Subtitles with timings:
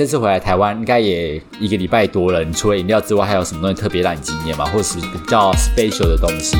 [0.00, 4.64] 这次回来台湾应该也一个礼拜多了，你除了饮料之外，还有什么东西特别让你惊艳吗？
[4.64, 6.56] 或是比较 special 的东西？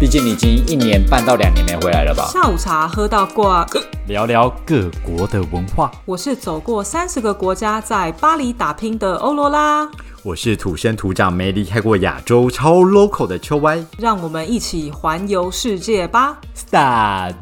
[0.00, 2.28] 毕竟你已经一年半到两年没回来了吧？
[2.32, 3.64] 下午茶喝到挂，
[4.08, 5.88] 聊聊各国的文化。
[6.04, 9.88] 我是走过三十个国家，在巴黎打拼的欧罗拉。
[10.24, 13.78] 我是土生土长没离开过亚洲、超 local 的秋歪。
[13.98, 17.36] 让我们一起环游世界吧！Start。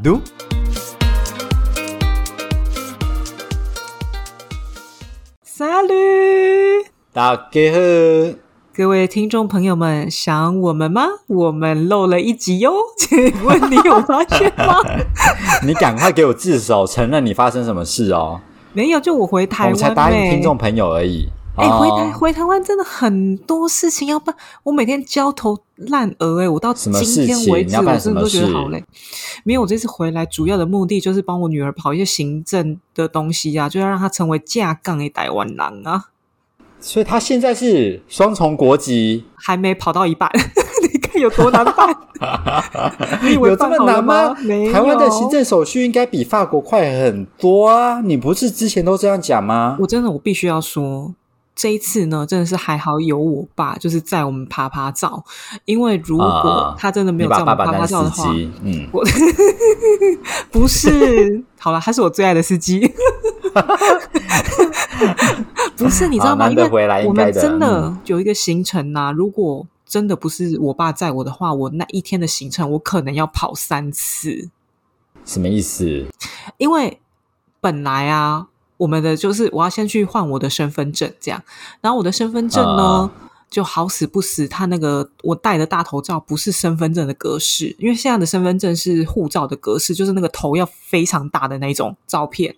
[5.59, 8.39] Salut，大家好。
[8.73, 11.03] 各位听众朋友们，想我们吗？
[11.27, 14.77] 我们漏了一集哟，请 问你有发现吗？
[15.67, 18.41] 你赶快给我自首，承认你发生什么事哦！
[18.73, 21.29] 没有，就我回台湾，我才答应听众朋友而已。
[21.59, 26.43] 哎，回台回台湾真的很多事情要办，我每天焦头烂额。
[26.43, 28.83] 哎，我到今天为止，我真的都觉得好累。
[29.45, 36.05] 没有，我这次回来主要的目的就是帮我女儿跑一些行政的东西啊，就要让她成为架杠的台湾人啊。
[36.81, 40.31] 所以她现在是双重国籍，还没跑到一半，
[40.93, 41.97] 你看有多难办？
[43.23, 44.35] 你以为这么难吗？
[44.73, 48.01] 台湾的行政手续应该比法国快很多啊！
[48.01, 49.77] 你不是之前都这样讲吗？
[49.81, 51.15] 我真的，我必须要说，
[51.59, 55.25] 这一次呢，真的是还好有我爸，就是在我们爬爬照，
[55.65, 59.05] 因为如果他真的没有在我们爬爬照的话，嗯，我
[60.53, 62.95] 不是，好了，他是我最爱的司机。
[65.77, 66.49] 不是，你知道吗？
[66.49, 69.11] 因为我们真的有一个行程呐。
[69.11, 74.49] 如果真的不是我爸载我的话，我那一天的行程我可能要跑三次。
[75.25, 76.07] 什么意思？
[76.59, 77.01] 因为
[77.61, 78.47] 本来啊，
[78.79, 81.43] 我们的就是我要先去换我的身份证，这样。
[81.83, 83.11] 然后我的身份证呢？
[83.51, 92.55] 就好死不死，他那个我戴的大头照不是身份证的格式，因为现在的身份证是护照的格式，就是那个头要非常大的那种照片。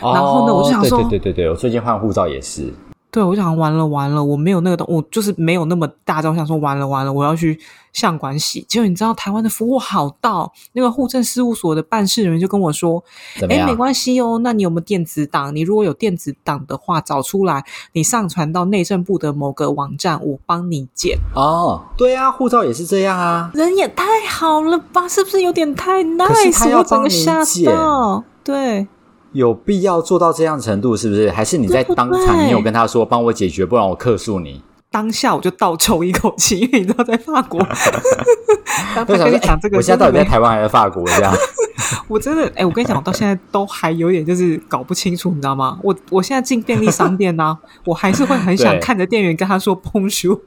[0.00, 2.72] 然后呢，我就想说，对对对对，我最近换护照也是。
[3.10, 7.58] 对，我想完了完了，我没有那个东，我就是没有那么大招，想说完了完了，我要去
[7.92, 8.64] 相馆洗。
[8.68, 13.02] 结果你知道台湾的服务好到，那个户政事务所的办事人员就跟我说
[13.50, 15.54] ：“哎，没关系哦，那你有没有电子档？
[15.54, 25.08] 你如果有电子档的话，找出来，你上传到内政部的某个网站，我帮你剪。”哦，对啊，护照也是这样啊，人也太好了吧？
[25.08, 26.78] 是不是有点太 nice？
[26.78, 28.86] 我整个吓到，对。
[29.32, 31.30] 有必要做到这样程度，是不是？
[31.30, 34.60] 还是你在当场你有跟他说帮我解决，不然我克诉你？
[34.90, 37.60] 当下我就倒抽一口气，因为你知道在法国。
[38.96, 41.04] 我跟你讲这个，我现在到底在台湾还是法国？
[41.06, 41.32] 这样，
[42.08, 45.78] 我真的哎，我跟你讲，我到现在都还有点就是搞不清楚，你知道吗？
[45.82, 47.56] 我我现在进便利商店呢，
[47.86, 50.40] 我还是会很想看着店员跟他说“崩叔”，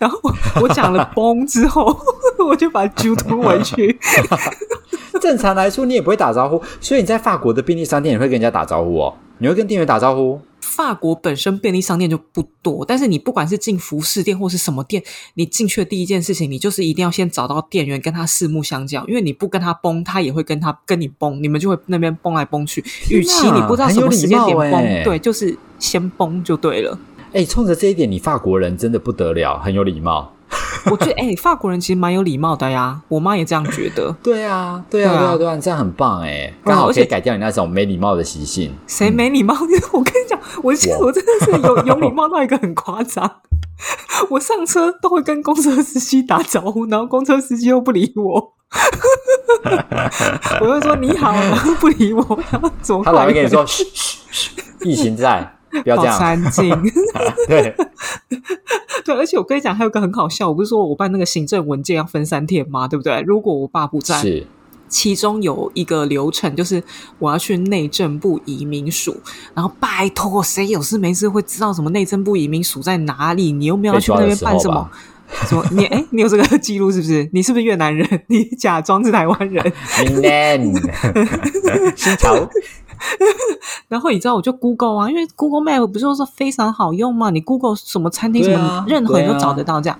[0.00, 0.18] 然后
[0.60, 1.96] 我讲了“崩”之后，
[2.48, 3.96] 我就把猪吞回去。
[5.20, 9.14] 正常来说，你也不会打招呼，所以你在法国的便利商店，也会跟人家打招呼哦。
[9.38, 10.40] 你会跟店员打招呼。
[10.60, 15.02] 法国本身便利商店就不多，但是你不管是进服饰店或是什么店，
[15.34, 22.82] 你进去的第一件事情，你就是一定要先找到店员，跟他四目相交，因为你不跟他崩，他也会跟他跟你崩，你们就会那边崩来崩去。
[23.10, 26.98] 与其你不知道什么时间点崩，对，就是先崩就对了。
[27.32, 30.33] 哎，冲着这一点，你法国人真的不得了，很有礼貌。
[30.90, 33.00] 我觉得，哎，法国人其实蛮有礼貌的呀。
[33.08, 34.14] 我妈也这样觉得。
[34.22, 38.72] 对啊，对啊，对啊，对啊，这样很棒哎，刚好可以改掉你那种没礼貌的习性。
[38.86, 39.54] 谁没礼貌？
[39.92, 43.40] 我跟你讲，我我真的是有有礼貌到一个很夸张。
[44.30, 48.52] 我上车都会跟公车司机打招呼，然后公车司机又不理我。
[50.60, 53.02] 我就说你好，然后不理我，然后走。
[53.02, 54.50] 他老会跟你说，嘘嘘嘘，
[54.82, 55.53] 疫情在。
[55.82, 56.70] 不要这样，安静。
[57.48, 57.74] 对
[59.04, 62.88] 对，而且我跟你讲，还有个很好笑，我不是说我办那个行政文件要分三天吗？
[62.88, 63.20] 对不对？
[63.22, 64.46] 如果我爸不在，是
[64.88, 66.82] 其中有一个流程，就是
[67.18, 69.16] 我要去内政部移民署，
[69.52, 73.50] 然后拜托，谁有事没事会知道什么内政部移民署在哪里？
[73.50, 74.88] 你又没有去那边办什么？
[75.46, 75.64] 什么？
[75.72, 77.28] 你哎，你有这个 记录是不是？
[77.32, 78.08] 你是不是越南人？
[78.28, 79.72] 你假装是台湾人？
[80.22, 82.34] 越南，新潮。
[83.88, 87.30] 然后你知道，我就 Google 啊，因为 Google Map 不是说非常好用吗？
[87.30, 89.98] 你 Google 什么餐厅什么，任何人都找得到这样。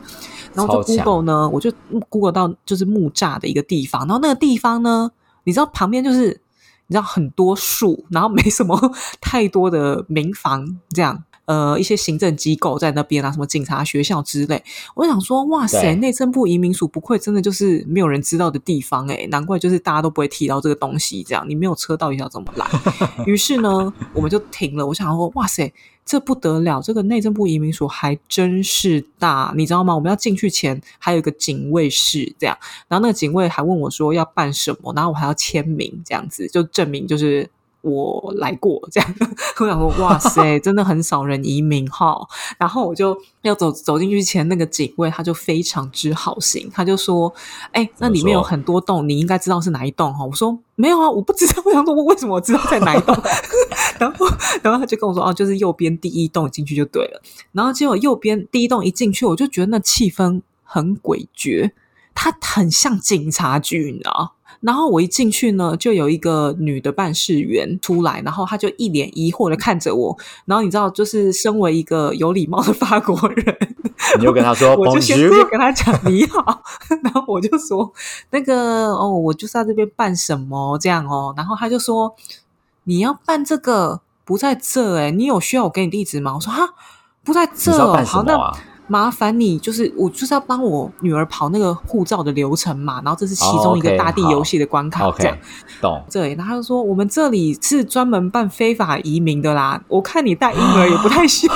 [0.55, 1.71] 然后就 Google 呢，我就
[2.09, 4.03] Google 到就是木栅的一个地方。
[4.03, 5.11] 然后那个地方呢，
[5.43, 6.41] 你知道旁边就是
[6.87, 8.79] 你知道很多树，然后没什么
[9.21, 11.25] 太多的民房这样。
[11.47, 14.63] 呃，一些行政机构在那边啊，什么警察学校之类。
[14.95, 21.23] 我想说，哇塞，内政部移民署不愧真的就是没有人知道的地方哎，难怪就是大家都不会提到这个东西。
[21.23, 22.67] 这样，你没有车到底要怎么来？
[23.27, 24.87] 于是呢，我们就停了。
[24.87, 25.73] 我想说，哇塞，
[26.05, 29.95] 这不得了，这个内政部移民署还真是大，你知道吗？
[29.95, 32.57] 我们要进去前还有一个警卫室，这样，
[32.89, 37.51] 然后那个警卫还问我说要办什么，然后我还要签名，这样子就证明就是。
[37.85, 39.15] 我来过这样。
[39.61, 42.17] 我想说，哇塞， 真的很少人移民哈。
[42.59, 47.33] 然后我就要走走进去前，那个警卫他就非常之好心，他就说
[47.73, 53.15] ：“哎，那里面有很多栋，你应该知道是哪一栋哈。”我说：“没有啊，我不知道。”我想说，我为什么我知道在哪一栋？
[54.01, 54.27] 然后，
[54.63, 57.23] 然后他就跟我说：“哦，就是右边第一栋进去就对了。”
[57.53, 61.71] 然后结果右边第一栋一进去，我就觉得那气氛很诡谲，
[62.15, 64.33] 它很像警察局，你知道。
[64.65, 70.17] 然后我一进去呢，就有一个女的办事员出来，然后她就一脸疑惑的看着我。
[70.47, 73.57] 然后你知道，就是身为一个有礼貌的法国人，
[74.19, 76.63] 你就跟她说， 我就先直接跟她讲你好。
[77.03, 77.93] 然后我就说，
[78.31, 81.35] 那个哦，我就是在这边办什么这样哦。
[81.37, 82.15] 然后她就说，
[82.85, 86.35] 你要办这个不在这哎，你有需要我给你地址吗？
[86.35, 86.71] 我说哈，
[87.23, 88.74] 不在这哦，好那。
[88.87, 95.37] 麻烦你，就是我就是要帮我女儿跑那个护照的流程嘛，然后这是其中一个大地游戏的关卡，这样
[95.81, 96.05] 懂？
[96.11, 101.51] 对，然后他就说我们这里是专门办非法移民的啦，我看你带婴儿也不太像。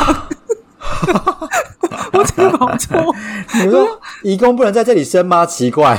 [2.12, 3.14] 我真的搞错，
[3.54, 5.44] 你说义工不能在这里生吗？
[5.44, 5.98] 奇怪，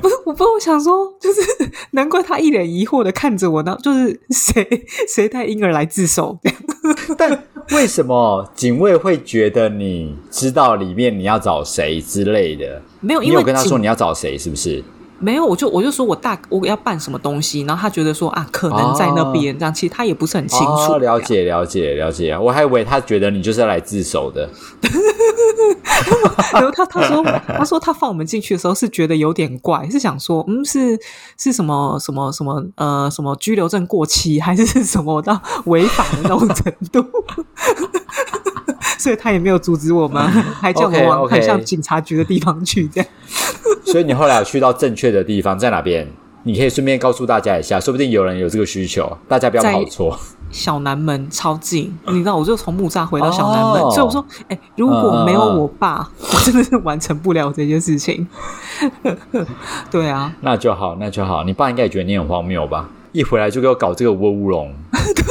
[0.00, 1.40] 不是，我不，我想说，就是
[1.92, 6.38] 难怪他一脸疑惑的看着我呢，就是 谁谁带婴儿来自首？
[7.16, 12.82] 但为什么警卫会觉得你知道里面你要找谁之类的？
[13.00, 14.82] 没有，你有跟他说你要找谁，是不是？
[15.20, 20.96] 没有，我就我就说我大我要办什么东西，然后他觉得说啊，可能在那边这样，其实他也不是很清楚。
[20.96, 24.48] 了解了解了解，我还以为他觉得你就是要来自首的。
[26.52, 30.98] 然后他他说他说他放我们进去的时候是觉得有点怪，是想说嗯是
[31.38, 37.04] 是什么什么什么呃什么拘留证过期还是什么到违法的那种程度。
[38.98, 40.22] 所以他也没有阻止我们，
[40.60, 42.86] 还叫我们往很像警察局的地方去。
[42.88, 43.10] 这样，
[43.84, 46.06] 所以你后来有去到正确的地方在哪边？
[46.42, 50.18] 你可以顺便告诉大家一下，说不定有人有这个需求，大家不要跑错。
[50.50, 58.26] 小南门超近，你知道，我就从木栅回到小南门，所以我说，哎，如果没有我爸，我真的是完成不了这件事情。
[59.90, 61.44] 对啊，那就好，那就好。
[61.44, 62.88] 你爸应该也觉得你很荒谬吧？
[63.12, 64.72] 一回来就给我搞这个乌龙。
[64.92, 65.24] 对，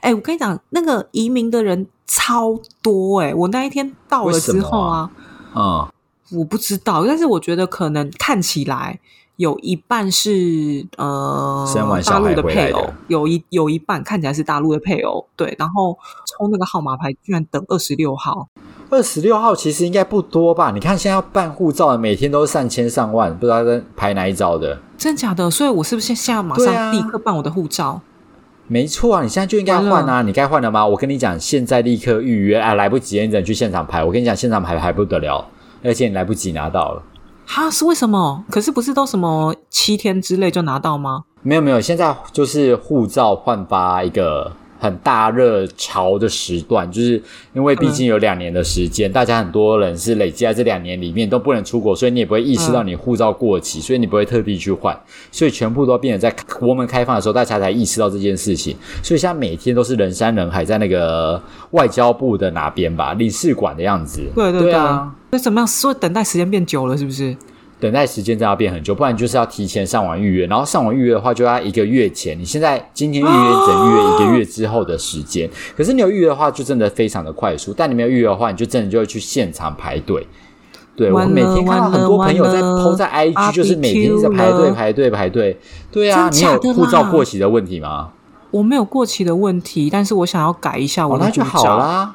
[0.00, 1.86] 哎，我跟你讲，那个移民的人。
[2.06, 3.34] 超多哎！
[3.34, 5.10] 我那一天到了之后啊，
[5.56, 5.88] 嗯，
[6.32, 8.98] 我不知道，但是我觉得可能看起来
[9.36, 11.68] 有一半是呃
[12.06, 15.54] 大陆的配偶，有一有一半看起来是大陆的配偶，对。
[15.58, 18.48] 然后抽那个号码牌，居然等二十六号。
[18.90, 20.70] 二十六号其实应该不多吧？
[20.70, 24.78] 你看现在要办护照的，每天都是上千上万，不知道在排哪一招的。
[24.96, 25.50] 真假的？
[25.50, 28.00] 所以我是不是现在马上立刻办我的护照？
[28.66, 30.22] 没错啊，你现在就应该换啊！
[30.22, 30.86] 你该换了吗？
[30.86, 32.74] 我跟你讲，现在立刻预约啊！
[32.74, 34.02] 来不及，你只能去现场排。
[34.02, 35.46] 我跟你讲，现场排还不得了，
[35.84, 37.02] 而且你来不及拿到了。
[37.46, 38.44] 哈，是为什么？
[38.50, 41.24] 可是不是都什么七天之内就拿到吗？
[41.42, 44.50] 没有没有，现在就是护照换发一个。
[44.84, 47.20] 很大热潮的时段，就是
[47.54, 54.94] 因为毕竟有两年的时间，大家很多人是累积在这两年里面都不能出国，所以你也不会意识到你护照过期，所以你不会特地去换，
[55.32, 58.76] 所以全部都变得在国门开放的时候，大家才意识到这件事情。
[59.02, 64.20] 所以现在每天都是人山人海，在那个外交部的哪边吧，领事馆的样子。
[64.34, 65.66] 对对对啊，那怎么样？
[65.66, 67.34] 所以等待时间变久了，是不是？
[67.80, 72.38] 等待时间真的要变很久，不然就是要提前上网预约，然后上网预约的话就要一个月前。
[72.38, 75.48] 你现在今天预约，只能预约一个月之后的时间。
[75.76, 80.26] 可是你有预约的话，就真的非常的快速；但你没有预约的话，你就真的就会去现场排队。
[80.96, 85.58] 对我每天看到很多朋友在 PO 在 IG，就是每天在排队排队排队。
[85.90, 88.10] 对啊，你有护照过期的问题吗？
[88.52, 91.42] 我没有过期的问题，但是我想要改一下我的护照。
[91.42, 92.14] 那就好啦。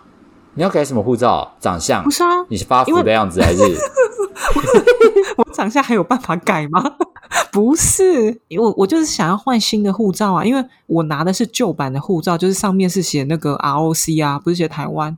[0.55, 1.53] 你要改什么护照？
[1.59, 2.03] 长相？
[2.03, 3.61] 不是啊，你是发福的样子还是？
[5.37, 6.83] 我长相还有办法改吗？
[7.51, 15.17] 不是，因为我就是想要换新的护照啊，因为我拿的是旧版的护照，就是上面是写那个 ROC 啊，不是写台湾。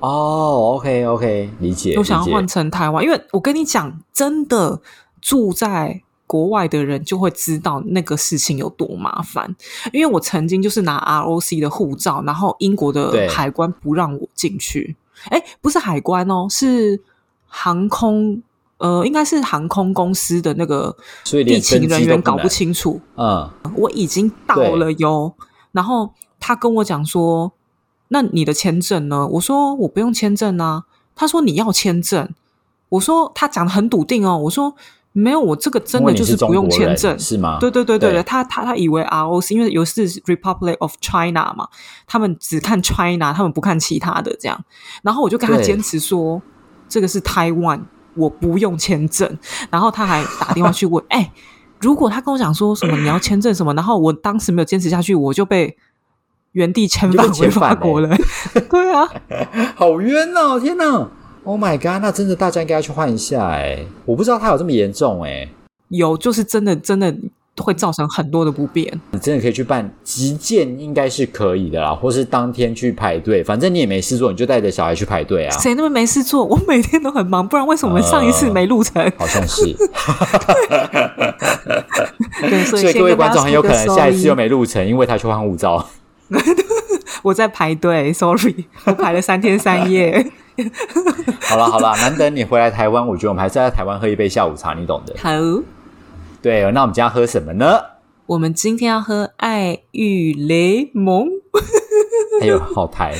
[0.00, 1.94] 哦，OK OK，理解。
[1.96, 4.80] 我想要换成台湾，因为我跟你讲，真的
[5.20, 9.54] 住在国外的人就会知道那个事情有多麻烦。
[9.92, 14.96] 因为我曾经就是拿 ROC 的护照，然后英国的海关不让我进去。
[15.30, 17.00] 哎，不是海关哦，是。
[17.56, 18.42] 航空，
[18.78, 23.00] 呃，应该是航空公司的那个地勤人员搞不清楚。
[23.16, 25.32] 嗯，我已经到了哟，
[25.70, 27.52] 然后他跟我讲说
[28.10, 30.82] ：“那你的签证呢？”我说：“我不用签证啊。”
[31.14, 32.28] 他说：“你要签证。”
[32.90, 34.74] 我说：“他讲的很笃定哦。”我说
[35.14, 41.66] ：“没有，我这个真的就是不用签证，是吗？”对对对对对，他他他以为 ROC，因为有是 Republic of China 嘛，
[42.06, 44.64] 他们只看 China，他们不看其他的这样。
[45.02, 46.42] 然后我就跟他坚持说。
[46.86, 47.80] 这个是 Taiwan，，
[48.14, 49.38] 我不用签证。
[49.70, 51.32] 然后他还打电话去问：“哎
[51.80, 55.76] 如果他跟我讲说什么你要签证什么，然后我当时没有坚持下去，我就被
[56.52, 58.16] 原地遣返回法国了。
[58.70, 59.08] 对啊，
[59.74, 60.60] 好冤哦！
[60.60, 61.08] 天哪
[61.44, 62.02] ！Oh my god！
[62.02, 65.48] 那真的大家应该要去换一下哎，我不知道他有这么严重哎。
[65.88, 67.14] 有，就是真的真的。
[67.58, 69.00] 会造成很多的不便。
[69.12, 75.56] 你真的可以去办急件，应该是可以的啦，或是当天去排队，反正你也没事做，你就带着小孩去排队啊。
[75.60, 76.44] 谁那么没事做？
[76.44, 79.00] 我每天都很忙，不然为什么上一次没录成？
[79.16, 79.62] 好像是。
[82.40, 85.88] 对，所以各位观众很有可能下一次又没录成，因为他去换护照。
[87.22, 90.26] 我在排队，sorry，我排了三天三夜。
[91.40, 95.14] 好了好了，难得你回来台湾，我觉得我们还是在台湾喝一杯下午茶，你懂的。
[95.20, 95.30] 好。
[96.42, 97.80] 对，那我们今天要喝什么呢？
[98.26, 101.28] 我们今天要喝爱玉雷蒙，
[102.40, 103.12] 还有好台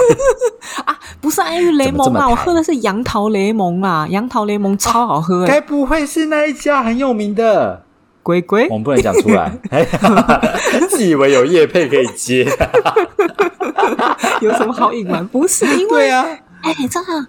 [0.86, 7.84] 啊，不是爱玉雷蒙啊，我喝的是杨桃雷蒙啊，杨桃雷蒙超好喝，该不会是那一家很有名的
[8.22, 8.66] 龟龟？
[8.68, 9.50] 我们不能讲出来，
[10.88, 12.44] 自以为有叶配可以接，
[14.40, 15.26] 有什么好隐瞒？
[15.26, 16.24] 不是因为啊，
[16.62, 17.26] 哎，真的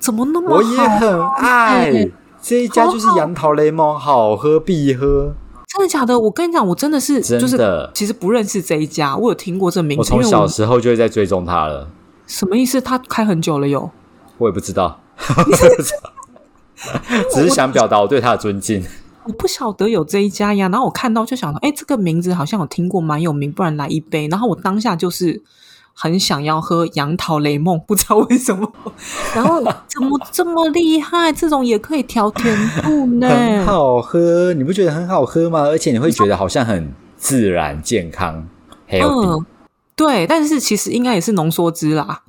[0.00, 2.10] 怎么那么我也很爱。
[2.40, 5.34] 这一家就是杨桃雷蒙，好喝必喝。
[5.66, 6.18] 真的假的？
[6.18, 7.58] 我跟你讲，我真的是，就是
[7.92, 10.00] 其实不认识这一家，我有听过这名字。
[10.00, 11.90] 我从小时候就会在追踪他了。
[12.26, 12.80] 什么意思？
[12.80, 13.90] 他开很久了哟。
[14.38, 15.00] 我也不知道，
[17.34, 18.84] 只是想表达我对他的尊敬。
[19.24, 24.28] 我不晓得有这一家呀，然后我看到就想到，哎，这个名字好像有听过，蛮有名，不然来一杯。
[24.28, 25.42] 然后我当下就是。
[26.00, 28.72] 很想要喝杨桃雷梦， 不知道为什么。
[29.34, 31.32] 然后怎么这么厉害？
[31.32, 33.28] 这种也可以调甜度呢？
[33.28, 35.62] 很好喝，你不觉得很好喝吗？
[35.62, 38.46] 而且你会觉得好像很自然、健康。
[38.90, 39.44] 嗯，
[39.96, 42.22] 对，但是其实应该也是浓缩汁啦。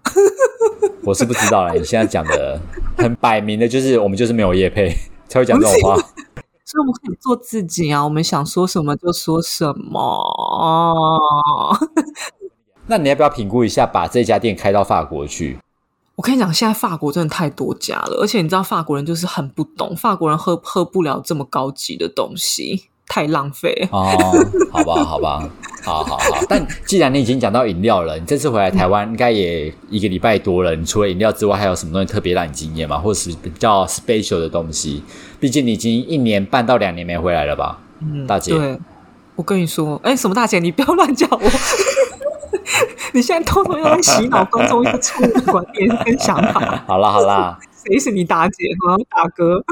[1.05, 1.71] 我是不知道啦。
[1.73, 2.59] 你现在讲的
[2.97, 4.89] 很摆明的，就是我们就是没有叶配
[5.27, 5.95] 才会讲这种话。
[6.65, 9.99] 所以我们可以做自己啊，我们想说什么就说什么。
[12.89, 15.59] 那你要不要评估一下，把这家店开到法国去？
[16.15, 24.11] 我跟你讲，现在法国真的太多家了，而且你知道法国人就是很不懂，法国人喝喝不了这么高级的东西，太浪费哦。
[24.71, 25.49] 好吧，好吧，
[25.83, 26.43] 好好好。
[26.49, 32.97] 但既然你已经讲到饮料了，你这次回来台湾应该也一个礼拜多了，你除了饮料之外，还有什么东西特别让你惊艳吗？
[32.97, 35.03] 或是比较 special 的东西？
[35.39, 37.79] 毕竟你已经一年半到两年没回来了吧？
[38.01, 38.51] 嗯，大姐。
[38.51, 38.77] 对，
[39.35, 40.59] 我跟你说，哎，什么大姐？
[40.59, 41.39] 你不要乱叫我。
[43.13, 46.83] 你现在偷偷又在洗脑观众一个错误的观念跟想法。
[46.87, 49.63] 好啦好啦， 谁是你大姐和大哥？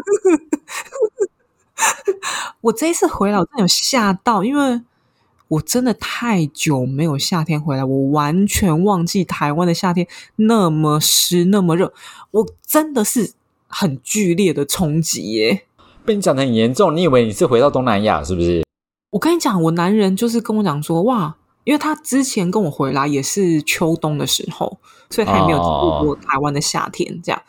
[2.62, 4.82] 我这一次回来，我真的有吓到，因为
[5.50, 11.94] 我真的太久没有夏天回来，我完全忘记台湾的夏天那么湿那么热，
[12.32, 13.34] 我真的是
[13.68, 15.64] 很剧烈的冲击耶！
[16.04, 18.64] 被你讲的很严重，你以为你是回到东南亚是不是？
[19.12, 21.36] 我跟你讲，我男人就是跟我讲说，哇。
[21.68, 27.22] 因为他之前跟我回来也是秋冬的时候，所以他也没有经历过台湾的夏天。
[27.22, 27.42] 这样，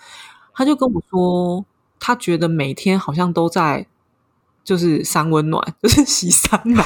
[0.53, 1.65] 他就跟我说，
[2.01, 3.87] 他觉得每天好像都在
[4.65, 6.83] 就是三温暖，就是洗桑拿，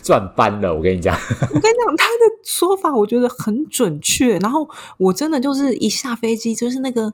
[0.00, 0.72] 赚翻了。
[0.72, 4.38] 我跟你讲，我跟你讲，他的说法我觉得很准确。
[4.38, 7.12] 然后我真的就是一下飞机，就是那个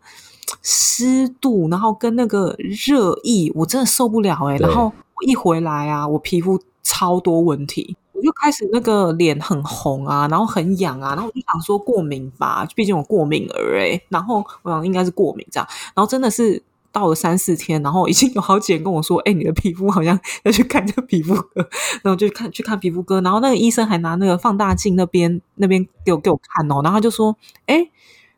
[0.61, 4.59] 湿度，然后跟那个热意，我真的受不了哎。
[4.59, 7.97] 然后我一回来啊，我皮肤超多问题。
[8.19, 16.61] 我就开始那个脸很红啊，然后很痒啊，然后我就想说过敏吧，毕竟我过敏儿哎，然后我想应该是过敏这样，然后真的是
[16.91, 21.69] 到了三四天，然后已经有好几人跟我说，哎，你的皮肤好像 要去看这个皮肤科，
[22.03, 27.89] 然后就看去看皮肤科，然后那个医生还拿那个放大镜那边那边给我给我看哦，然后他就说，哎，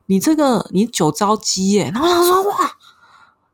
[0.07, 2.60] 你这个你酒糟肌耶，然后他说哇。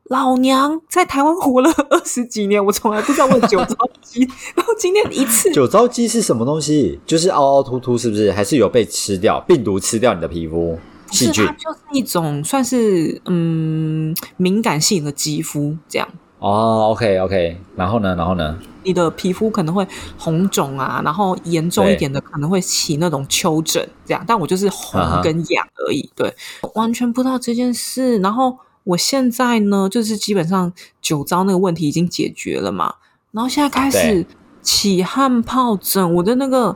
[0.09, 4.21] 老娘在台湾活了 二十几年，我从来不知道问酒糟鸡，
[4.55, 5.51] 然后今天一次。
[5.51, 6.99] 酒糟鸡是什么东西？
[7.05, 8.31] 就是凹凹凸凸，是不是？
[8.31, 10.79] 还是有被吃掉病毒吃掉你的皮肤
[11.11, 11.45] 细菌？
[11.57, 16.07] 就是一种算是嗯敏感性的肌肤这样。
[16.39, 18.15] 哦，OK OK，然后呢？
[18.15, 18.57] 然后呢？
[18.83, 19.85] 你的皮肤可能会
[20.17, 24.23] 红肿啊，然后严重一点的可能会起那种丘疹这样。
[24.25, 26.33] 但我就是红跟痒而已，对，
[26.75, 28.57] 完全不知道这件事，然后。
[28.87, 32.95] 我现在呢，就是基本上酒糟那个问题已经解决了嘛，
[33.31, 34.25] 然后现在开始
[34.61, 36.75] 起汗疱疹，我的那个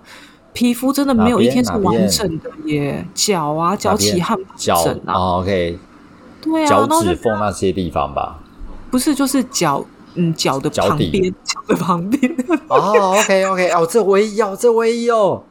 [0.52, 5.80] 皮肤真的没有一天是完整的耶，脚啊脚起汗疱疹啊，OK，
[6.42, 8.40] 对啊，脚趾缝那些地方吧，
[8.90, 12.36] 不是就是脚，嗯，脚的旁边，脚的旁边，
[12.68, 15.42] 哦，OK OK，哦，这我也有，这我也有。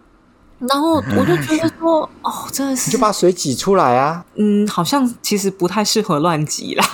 [0.68, 4.22] 然后我就觉得说，哦，真的是，就把水挤出来啊。
[4.36, 6.84] 嗯，好像其实不太适合乱挤啦，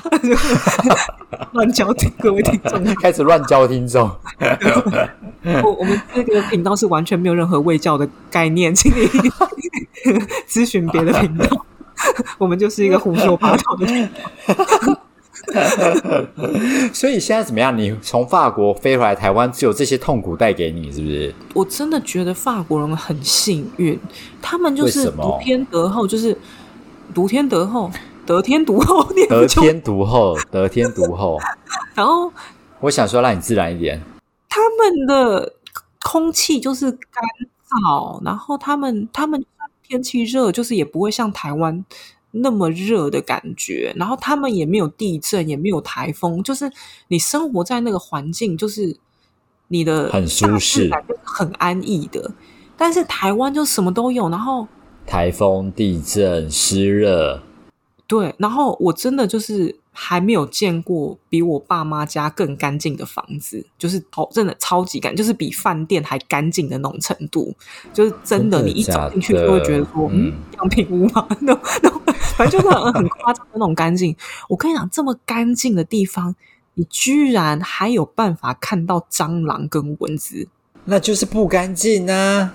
[1.53, 4.09] 乱教听各位听众，开始乱教听众。
[5.65, 9.09] 我我们这个频道是完全没有任何卫教的概念，请你
[10.49, 11.67] 咨询别的频道。
[12.39, 15.01] 我们就是一个胡说八道的频道。
[16.93, 17.77] 所以现在怎么样？
[17.77, 21.35] 你从法国飞回来台湾，只有这些痛苦带给你，是不是？
[21.55, 23.99] 我真的觉得法国人很幸运，
[24.41, 26.37] 他们就是独天得厚，就是
[27.15, 27.91] 独天得厚，
[28.25, 31.39] 得天独厚，得天独厚，得天独厚。
[31.95, 32.33] 然后
[32.81, 34.01] 我想说，让你自然一点。
[34.49, 35.53] 他们的
[36.03, 37.01] 空气就是干
[37.69, 39.45] 燥，然后他们他们
[39.87, 41.85] 天气热，就是也不会像台湾。
[42.31, 46.71] 那么热的感觉，然后他们也没有地震，也没有台风，就是
[47.09, 48.97] 你生活在那个环境，就是
[49.69, 50.91] 你的很舒适，
[51.23, 52.33] 很安逸的。
[52.77, 54.69] 但是台湾就什么都有，然后
[55.07, 57.43] 台风、地震、湿热，
[58.07, 59.77] 对，然后我真的就是。
[59.99, 67.55] 还没有见过比我爸妈家更干净的房子，就是超真的超级干，就是比饭店还干净的那种程度，
[67.95, 71.91] 就是真的，你一走进去就会觉得说，嗯，样品屋嘛， 那那
[72.37, 74.15] 反正就是很很夸张的那种干净。
[74.51, 76.37] 我跟你讲，这么干净的地方，
[76.75, 80.47] 你居然还有办法看到蟑螂跟蚊子，
[80.85, 82.53] 那就是不干净啊！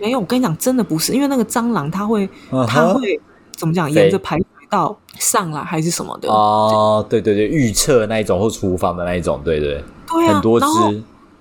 [0.00, 2.28] 没有，我跟你讲，真的不是，因为那个蟑螂它会，
[2.68, 3.20] 它会
[3.56, 4.38] 怎么讲，沿着排。
[4.74, 6.28] 到上来还是什么的。
[6.28, 10.66] 哦，对对对，预测那一种或厨房的那一种，对对，对很多只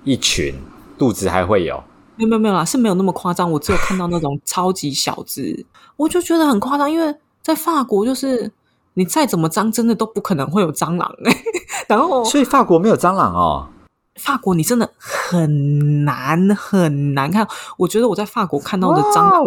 [0.04, 0.54] 一群，
[0.98, 1.84] 肚子还会有，
[2.16, 5.66] 没有没有没有啦，是没有那么夸张，我只有看到那种超级小只，
[5.98, 8.52] 我就觉得很夸张，因为在法国就是
[8.94, 11.12] 你再怎么脏，真的都不可能会有蟑螂。
[11.25, 11.36] 哎，
[11.90, 13.68] 然后所以法国没有蟑螂哦。
[14.15, 17.48] 法国，你真的很难很难看。
[17.77, 19.43] 我觉得我在法国看到的蟑螂，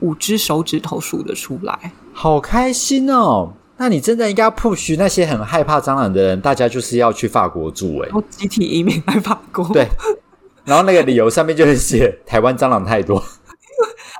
[0.00, 1.92] 五只手指头数得出来。
[2.12, 3.52] 好开心哦！
[3.78, 9.66] 那你真的应该 push 那些很害怕蟑螂的人，大家就是要去法国住哎，集体移民来法国。
[9.70, 9.88] 对，
[10.64, 13.20] 然后那个理由上面就是写 台湾蟑螂太多。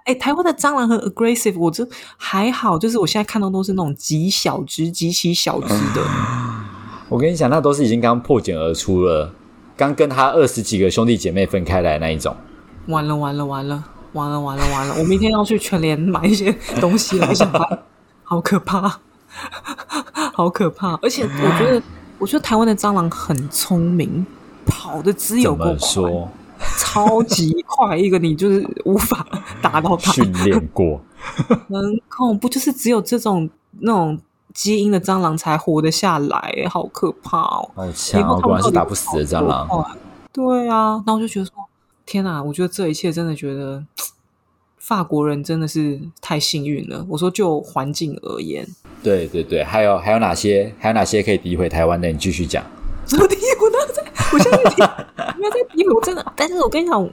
[0.05, 6.05] 哎，台湾的蟑螂很 aggressive，我这还好，就是我现在看到都是那种极小只、极其小只的。
[7.09, 9.33] 我跟你讲，那都是已经刚破茧而出了。
[9.77, 12.37] 刚跟他二十几个兄弟姐妹分开来那一种，
[12.89, 13.83] 完了完了完了
[14.13, 14.95] 完了完了完了！
[14.99, 17.79] 我明天要去全联买一些东西来上班，
[18.23, 19.01] 好可怕，
[20.35, 20.99] 好可怕！
[21.03, 21.83] 而且我觉得，
[22.19, 24.25] 我觉得台湾的蟑螂很聪明，
[24.67, 26.31] 跑的只有够快，
[26.79, 29.27] 超级快，一个你就是无法
[29.63, 30.13] 打到它。
[30.13, 31.01] 训练过，
[31.69, 33.49] 很恐怖，就是只有这种
[33.81, 34.19] 那种。
[34.55, 37.71] 基因的蟑螂才活得下来，好可怕哦！
[37.75, 39.67] 好强，果然是打不死的蟑螂。
[40.33, 41.55] 对啊，那我就觉得说，
[42.07, 42.43] 天哪！
[42.43, 43.85] 我觉得这一切真的觉得
[44.79, 47.05] 法国人真的是太幸运了。
[47.09, 48.67] 我说就环境而言，
[49.03, 52.09] 对对对，还有还有哪些还有哪些可以诋毁台湾的？
[52.09, 52.65] 你继续讲。
[53.07, 53.67] 什么诋毁？
[53.67, 54.71] 我都在，我现在在
[55.75, 56.33] 诋毁， 我真的。
[56.37, 57.11] 但是我跟你讲。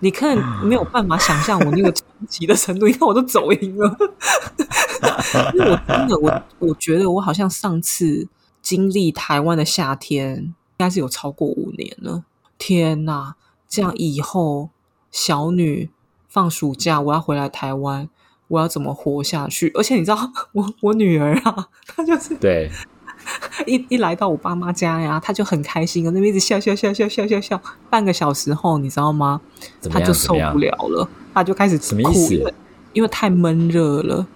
[0.00, 3.96] 你看没有办法想象我那个冲击的程度，你看我都走音了。
[5.54, 8.28] 因为我真的，我我觉得我好像上次
[8.60, 12.24] 经历台湾的夏天，应该是有超过五年了。
[12.58, 13.34] 天哪，
[13.68, 14.70] 这样以后
[15.10, 15.90] 小女
[16.28, 18.08] 放暑假，我要回来台湾，
[18.48, 19.70] 我要怎么活下去？
[19.74, 20.18] 而且你知道，
[20.52, 22.70] 我我女儿啊，她就是对。
[23.66, 27.60] 一一来到我爸妈家呀，他就很开心，那边一直笑笑笑笑笑笑笑。
[27.88, 29.40] 半个小时后，你知道吗？
[29.90, 32.54] 他就受不了了，他就开始什么意思？
[32.92, 34.26] 因为太闷热了。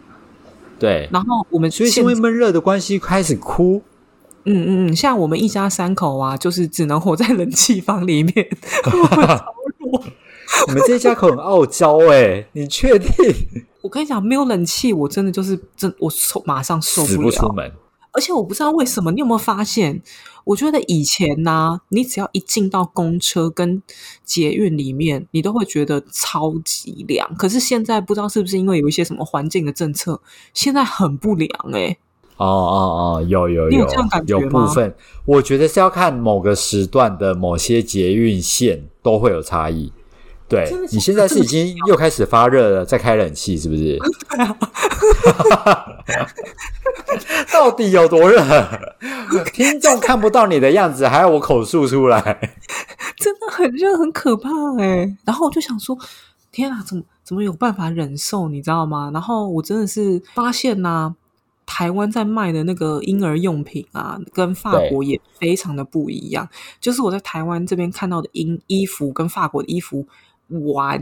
[0.79, 1.09] 对。
[1.12, 3.83] 然后我们所以因为闷热的关系开始哭。
[4.47, 8.35] 嗯嗯嗯，像我们一家三口啊，就是只能活在冷气房里面。
[10.68, 13.11] 我们这一家口很傲娇哎，你确定？
[13.81, 17.73] 我跟你讲，没有冷气，我真的就是真我受马上受不了，出门。
[18.14, 20.00] 而且我不知道为什么，你有没有发现？
[20.44, 23.83] 我觉得以前呢，你只要一进到公车跟
[24.24, 27.35] 捷运里面，你都会觉得超级凉。
[27.37, 30.20] 可是现在不知道是不是因为有一些什么环境的政策，
[30.53, 31.96] 现在很不凉哎。
[32.37, 39.92] 哦哦哦，有有有这样感觉有部分，我觉得是要看某个时段的某些捷运线都会有差异。
[40.46, 43.98] 对你现在是已经又开始发热了，在开冷气是不是？
[47.52, 48.42] 到底有多热？
[49.52, 52.20] 听众看不到你的样子，还要我口述出来？
[53.16, 55.16] 真的很热，很可怕哎！
[55.24, 55.96] 然后我就想说，
[56.52, 58.48] 天啊，怎么怎么有办法忍受？
[58.48, 59.11] 你知道吗？
[59.14, 61.14] 然后我真的是发现呐，
[61.64, 66.48] 台湾在卖的那个婴儿用品啊，跟法国也非常的不一样。
[66.80, 70.07] 就是我在台湾这边看到的婴衣服，跟法国的衣服。
[70.48, 71.00] 完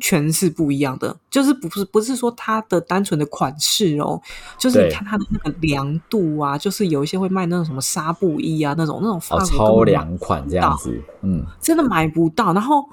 [0.00, 4.20] 全是不一样的，就是不是不是说它的单纯的款式哦，
[4.58, 12.52] 就是你看它的那个凉度啊，就是有一些会卖那种什么纱布衣啊，那种那种法国超凉款这样子，嗯，真的买不到。
[12.52, 12.84] 然后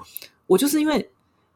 [0.46, 1.10] 我就是因为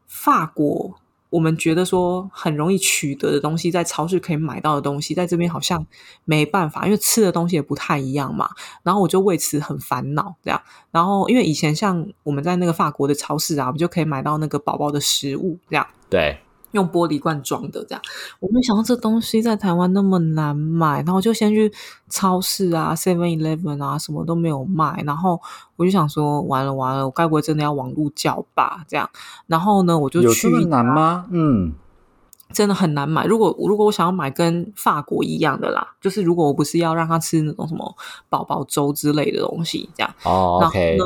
[0.06, 0.94] 法国。
[1.30, 5.86] 我们觉得说很容易取得的东西，在超市可以买到的东西，在这边好像
[6.24, 8.48] 没办法，因为吃的东西也不太一样嘛。
[8.82, 10.60] 然后我就为此很烦恼，这样。
[10.90, 15.86] 然后因为以前像我们在那个法国的超市啊，我们就可以买到那个宝宝的食物，这样。
[16.08, 16.38] 对。
[16.72, 18.02] 用玻璃罐装的这样，
[18.40, 21.72] 我没想到这东西在台湾那么难买，然后就先去
[22.10, 25.40] 超市啊，Seven Eleven 啊，什么都没有卖，然后
[25.76, 28.84] 我就想说，完了完了，我该不会真的要网路叫吧？
[28.86, 29.08] 这样，
[29.46, 30.48] 然后呢，我就去。
[30.48, 31.26] 有难吗？
[31.30, 31.72] 嗯，
[32.52, 33.24] 真的很难买。
[33.26, 37.94] 如果如果我想要买跟法国一样的啦，就是如果我不是要让他吃那种什么
[38.28, 40.98] 宝宝粥之类的东西，这样哦，OK，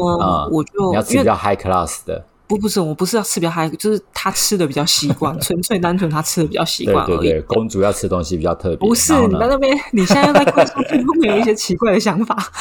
[0.50, 2.24] 我就你要吃比较 High Class 的。
[2.56, 7.40] 不不是，我不是要吃比较嗨，就是他吃的比较习惯， 纯粹单纯他吃的比较习惯而已。
[7.46, 8.86] 公主要吃东西比较特别。
[8.86, 12.36] 不是你在那边，你现在又在公主会不会有一些奇怪的想法？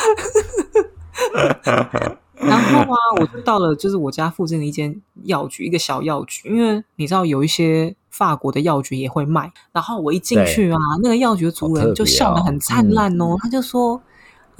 [2.39, 9.51] 然后啊，我就到了就是我家附近的一间药局，一个小药局，因为你知道有一些法国的药局也会卖。
[9.73, 14.01] 然后我一进去啊，那个药局的主人就笑得很灿烂哦，他就说。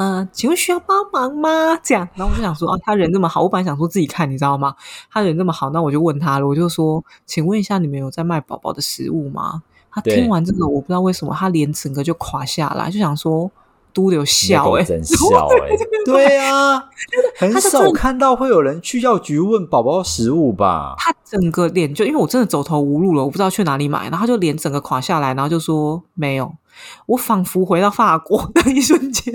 [0.01, 1.77] 嗯，请问需要帮忙吗？
[1.83, 4.73] 这样，然后我就想说，啊，他人这么好，我本来想说自己看，你知道吗？
[5.11, 9.61] 他人这么好，那我就问他了，我就说，请问一下，你们有在卖宝宝的食物吗？
[9.91, 13.51] 他听完这个，我不知道为什么，他脸整个就垮下来，就想说，
[13.93, 15.15] 都有笑哎，真笑
[15.61, 15.69] 哎，
[16.03, 16.83] 对啊，
[17.37, 20.95] 很少看到会有人去药局问宝宝食物吧？
[20.97, 26.51] 他整个脸就因为我真的走投无路了，我不知道去哪里买，然后就脸整个垮下来，然后就说没有，
[27.05, 29.31] 我仿佛回到法国的一瞬间。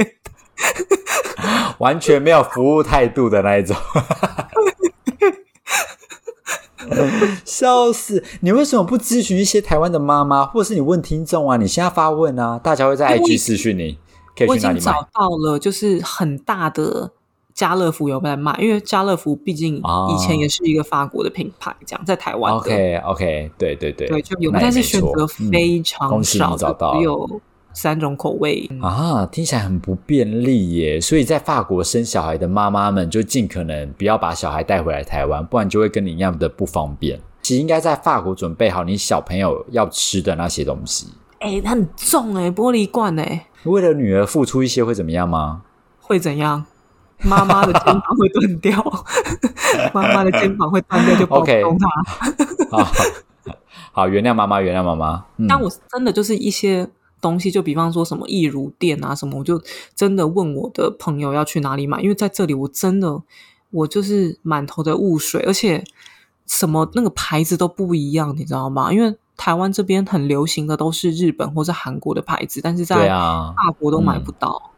[1.78, 3.76] 完全没有服务态度的那一种，
[7.44, 8.22] 笑死！
[8.40, 11.56] 你为什么不咨询一些台湾的妈妈，或者是你问听众啊？
[11.56, 13.98] 你现在发问啊，大家会在 IG 私讯你，
[14.36, 14.80] 可以去哪里买？
[14.80, 17.10] 找到了，就是很大的
[17.52, 22.54] 家乐福有在卖，因为家乐福毕竟以前也是一个法国的品牌，这样在台湾。
[22.54, 27.40] OK OK，对对对，对就有，但是选择非常少，找到有。
[27.76, 30.98] 三种口味啊，听起来很不便利耶。
[30.98, 37.20] 所以在法国生小孩的妈妈们就尽可能不要把小孩带回来台湾，不然就会跟你一样的不方便。
[37.42, 41.08] 其实应该在法国准备好你小朋友要吃的那些东西。
[41.40, 43.46] 哎，很重哎，玻璃罐哎。
[43.64, 45.60] 为了女儿付出一些会怎么样吗？
[46.00, 46.64] 会怎样？
[47.24, 49.04] 妈妈的肩膀会断掉，
[49.92, 51.88] 妈妈的肩膀会断掉就抱动他。
[52.70, 52.92] 好，
[53.92, 55.26] 好，原谅妈妈，原谅妈妈。
[55.46, 56.88] 但我真的就是一些。
[57.28, 59.60] 东西就比方说什么易如店啊什么，我就
[59.94, 63.22] 真的问我的朋友要去哪里买，因为在这里我真的
[63.70, 65.84] 我就是满头的雾水，而且
[66.46, 68.92] 什么那个牌子都不一样，你知道吗？
[68.92, 74.70] 因为台湾这边很流行的都是日本或者韩国的牌子，但是在法国都买不到，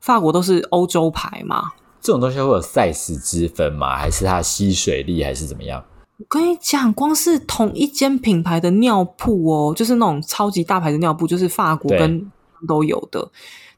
[0.00, 1.72] 法国都是欧洲牌嘛。
[2.00, 3.96] 这种东西会有 size 之分吗？
[3.96, 5.84] 还是它吸水力，还是怎么样？
[6.18, 12.30] 我跟你讲，光是同一间品牌的尿布哦，就是那种超级大牌的尿布，就是法国跟
[12.66, 13.30] 都有的，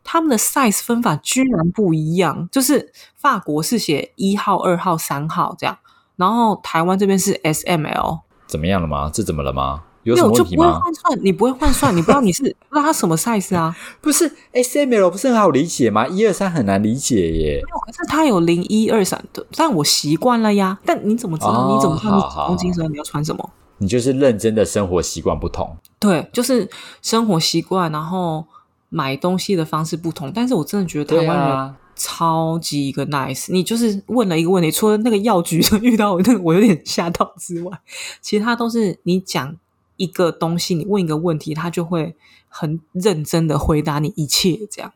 [0.03, 2.49] 他们的 size 分法居然不一样。
[2.51, 5.77] 就是法国是写一号、二号、三号这样，
[6.17, 9.11] 然后台湾这边是 S M L，怎么样了吗？
[9.13, 9.83] 这怎么了吗？
[10.03, 10.81] 有什么问题吗？
[10.81, 13.77] 换算，你不会换算，你不知道你是不知道它什么 size 啊？
[14.01, 16.07] 不是 S M L 不是很好理解吗？
[16.09, 17.63] 一二三很难理解耶。
[17.63, 20.79] 没有，可是它有零一二三的，但我习惯了呀。
[20.87, 21.75] 但你怎么知道？
[21.75, 23.51] 你怎么知道你几公斤时候你要穿什么？
[23.77, 25.77] 你就是认真的生活习惯不同。
[25.99, 26.69] 对，就是
[27.03, 28.47] 生活习惯，然后
[28.89, 30.33] 买东西的方式不同。
[30.35, 33.53] 但是我真的觉得台湾人超级一个 nice。
[33.53, 37.79] 你就是问了一个问题，除了那个药局遇到我那个 我有点吓到之外，
[38.23, 39.55] 其他都是你讲。
[40.01, 42.17] 一个东西，你问一个问题，他就会
[42.49, 44.91] 很认真的回答你一切，这样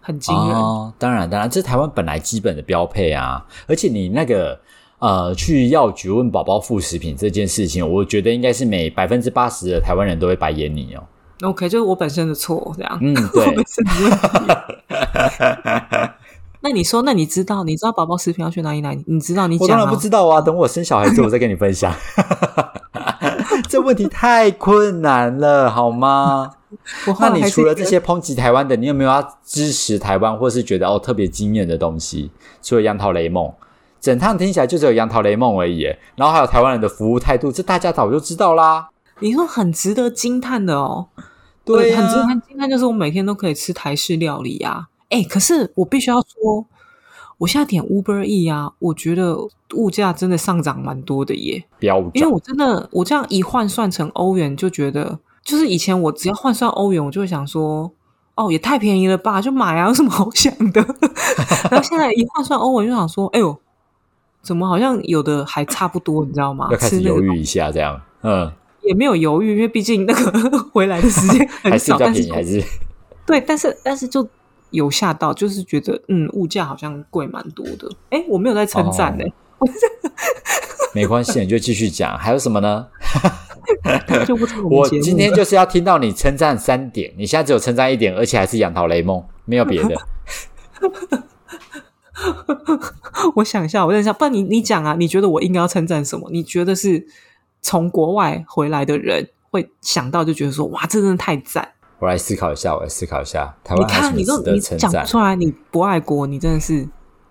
[0.00, 0.56] 很惊人。
[0.98, 3.44] 当然，当然，这是台湾本来基本的标配啊。
[3.66, 4.60] 而且你那个
[5.00, 11.02] 呃，去药局问宝宝副食品这件事情，我觉得应该是每百分之八十的台湾人都会白眼你哦。
[11.42, 12.98] OK，就是我本身的错，这样。
[13.02, 13.46] 嗯，对。
[16.62, 18.96] 那你说，那你知道，你知道宝宝食品要去哪里买？
[19.06, 19.48] 你知道？
[19.48, 20.40] 你我当然不知道啊。
[20.40, 21.92] 等我生小孩之后，我再跟你分享。
[23.70, 26.52] 这问题太困难了，好吗？
[27.20, 32.30] 那你除了这些抨击台湾的，你有没有要支持台湾，或是觉得哦特别惊艳的东西？
[32.62, 33.52] 除了杨桃雷梦，
[34.00, 35.84] 整趟听起来就只有杨桃雷梦而已。
[36.16, 38.88] 然后还有台湾人的服务态度，这大家早就知道啦。
[39.20, 41.06] 你说很值得惊叹的哦，
[41.64, 44.88] 对，很值得惊叹，就是我每天都可以吃台式料理呀。
[45.08, 46.66] 哎，可是我必须要说，
[47.38, 49.36] 我现在点 Uber E 啊，我觉得
[49.74, 51.62] 物价真的上涨蛮多的耶。
[52.14, 57.92] 因为我真的我这样一换算成欧元，就觉得就是以前我只要换算欧元，我就会想说，
[58.36, 60.80] 哦，也太便宜了吧，就买啊，有什么好想的？
[61.70, 63.54] 然后现在一换算欧元，就想说，哎呦，
[64.40, 66.68] 怎么好像有的还差不多，你知道吗？
[66.72, 68.50] 要开始犹豫一下，这样，嗯，
[68.82, 72.64] 也没有犹豫，因为毕竟那个 回来的时间还是比较便宜，还是
[73.26, 74.26] 对，但是但是就。
[74.76, 77.90] 有吓到，就是觉得嗯，物价好像贵蛮多的。
[78.10, 79.24] 哎，我没有在称赞呢，
[80.94, 82.16] 没关系，你就继续讲。
[82.18, 82.86] 还有什么呢？
[84.70, 89.96] 我今天就是要听到你称赞三点，你现在只有称赞一点，而且还是杨桃雷梦，没有别的。
[93.34, 94.94] 我想一下，我在想，不然你你讲啊？
[94.98, 96.28] 你觉得我应该要称赞什么？
[96.30, 97.06] 你觉得是
[97.62, 101.72] 从国外回来的人会想到就觉得说，哇，这真的太赞。
[101.98, 103.54] 我来思考一下，我来思考一下。
[103.64, 106.86] 台湾，你看，你都你讲不出来，你不爱国，你真的是，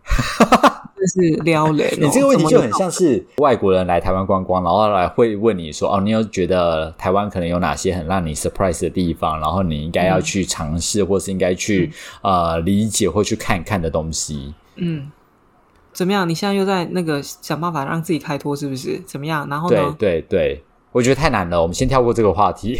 [1.13, 1.88] 真的是撩人。
[2.01, 9.39] 你这个问题就很像是外国人来台湾观光，然后来会问你说：“哦，你有觉得台湾可能有哪些很让你 surprise 的地方？
[9.39, 11.91] 然后你应该要去尝试，或是应该去
[12.23, 15.12] 呃理解或去看看的东西。”嗯，
[15.93, 16.28] 怎么样？
[16.28, 18.99] 你现在又在那个想办法让自己开脱，是不是？
[19.06, 19.47] 怎么样？
[19.47, 19.95] 然后呢？
[19.99, 20.63] 对对对。
[20.95, 22.77] 我觉得太难了，我们先跳过这个话题。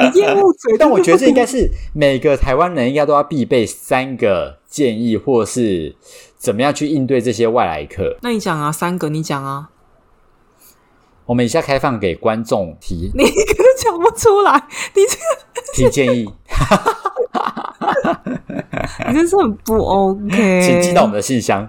[0.00, 5.94] 你厌恶嘴，但我觉得这应该是每个台湾人应该都要必备三个建议，或是
[6.38, 8.16] 怎么样去应对这些外来客。
[8.22, 9.68] 那你讲啊，三个你讲啊。
[11.26, 15.20] 我们一下开放给观众提， 你可能讲不出来，你这个
[15.74, 16.26] 提建议，
[19.08, 21.68] 你真是很不 OK，请寄到我们的信箱。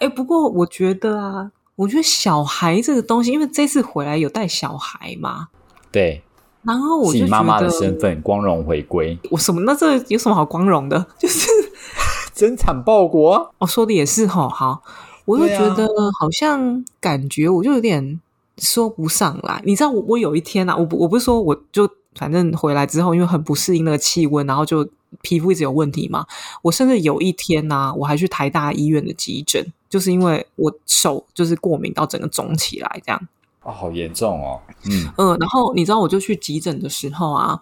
[0.00, 1.52] 哎，不过我觉得啊。
[1.76, 5.48] 我觉得小孩这个东西，因为这次回来有带小孩嘛，
[5.90, 6.22] 对，
[6.62, 9.18] 然后我就以妈妈的身份光荣回归。
[9.30, 9.60] 我什么？
[9.62, 11.04] 那这有什么好光荣的？
[11.18, 11.50] 就是
[12.32, 13.52] 真惨报国。
[13.58, 14.82] 我说的也是哈，好，
[15.24, 15.88] 我就觉得
[16.20, 18.20] 好像感觉我就有点
[18.58, 19.60] 说不上来。
[19.64, 24.88] 你知道，我我有一天啊，我我不是说我就反正回来之后，因为很不适应那个气温，然后就
[25.22, 26.24] 皮肤一直有问题嘛。
[26.62, 29.72] 我甚至有一天呢，我还去台大医院的急诊。
[29.94, 33.28] 就是因为我手就是过敏到整个肿起来这样
[33.62, 37.60] 哦，好严重哦，嗯嗯，然后你知道我就去急诊的时候啊，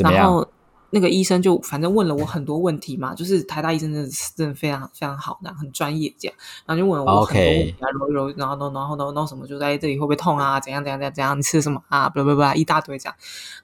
[0.00, 0.46] 然后
[0.90, 10.60] 那个医生就反正问了我很多问题嘛，就是台大医生真的真的非常非常好的，很专业这样，然后就问了我很多问题啊，揉一揉，然后然后然后然后什么就在这里会不会痛啊？
[10.60, 11.38] 怎样怎样怎样怎样？
[11.38, 12.10] 你吃什么啊？
[12.10, 13.14] 不不不，一大堆这样。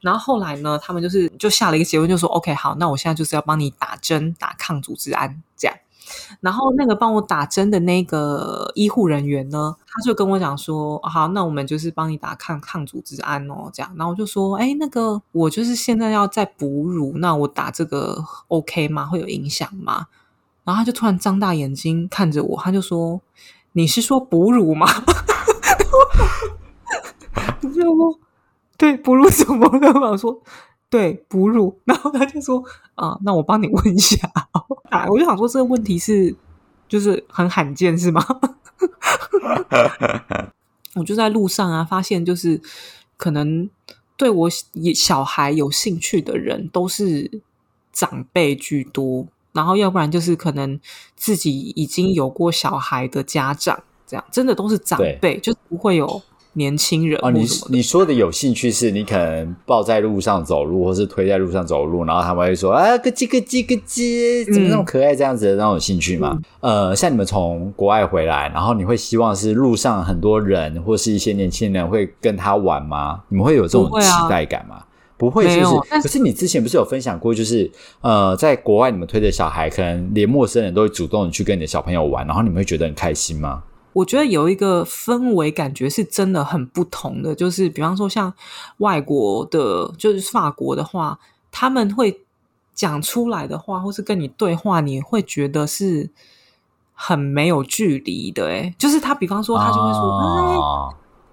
[0.00, 5.76] 然后后来呢，他们就是就下了一个结论，就说 OK 好，那我现在就是要帮你打针打抗组织胺这样。
[6.40, 19.06] 然后那个帮我打针的那个医护人员呢，他就跟我讲说：“好，那我们就是帮你打抗抗组织胺哦，这样。”然后我就说：“哎，那个我就是现在要再哺乳，那我打这个 OK 吗？
[19.06, 20.06] 会有影响吗？”
[20.64, 23.20] 然后他就突然张大眼睛看着我，他就说
[23.72, 24.86] ：“你是说哺乳吗？”
[27.60, 28.04] 你知道吗？
[28.76, 30.10] 对，哺乳怎么了？
[30.10, 30.40] 我说。
[30.88, 32.62] 对哺乳， 然后他就说
[32.94, 34.30] 啊，那我帮你问一下
[34.90, 36.34] 啊，我就想说这个问题是
[36.88, 38.24] 就是很罕见是吗？
[40.94, 42.60] 我就在路上啊，发现就是
[43.16, 43.68] 可能
[44.16, 44.48] 对我
[44.94, 47.42] 小孩有兴趣的人都是
[47.92, 50.78] 长辈居多，然后要不然就是可能
[51.14, 56.22] 自己已经有过小孩的家长，这样真的都是长辈，就不会有。
[56.56, 66.38] 年轻人哦，你你说的有兴趣是你可能抱在路上走路，或是推在路上走路，然后他们会说啊咯叽咯叽咯叽，怎么那么可爱这样子的那种兴趣嘛？
[66.60, 73.20] 呃，像你们从国外回来，然后你会希望是路上很多人或是一些年轻人会跟他玩吗？
[73.28, 74.82] 你们会有这种期待感吗？
[75.18, 76.00] 不会，是不是？
[76.02, 83.62] 可是你之前不是有分享过，就是呃，在国外你们推的小孩，可能连陌生人都会主动去跟你的小朋友玩，然后你们会觉得很开心吗？
[83.96, 88.30] 我觉得有一个氛围感觉是真的很不同的，就是比方说像
[88.78, 91.18] 外国的，就是法国的话，
[91.50, 92.20] 他们会
[92.74, 96.10] 讲出来的话，或是跟你对话，你会觉得是
[96.92, 98.48] 很没有距离的。
[98.48, 100.60] 哎，就是他，比方说他就会说：“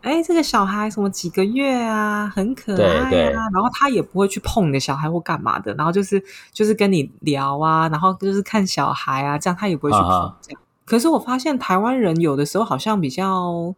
[0.01, 6.23] 哎，哎，这个小孩什么几个月啊，很可爱啊。”然后他也不会去碰你的小孩或干嘛的，然后就是
[6.53, 10.61] 就是跟你聊啊，然后就是看小孩啊，这样他也不会去碰这样。
[10.85, 13.73] 可是我发现台湾人有的时候好像比较